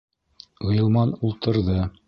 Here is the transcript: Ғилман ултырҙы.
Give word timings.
Ғилман 0.69 1.15
ултырҙы. 1.29 1.79